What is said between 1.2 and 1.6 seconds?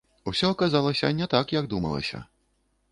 не так,